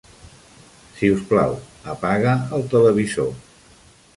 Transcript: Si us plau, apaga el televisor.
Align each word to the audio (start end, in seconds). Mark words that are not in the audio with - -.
Si 0.95 1.11
us 1.17 1.21
plau, 1.33 1.53
apaga 1.93 2.33
el 2.61 2.67
televisor. 2.73 3.31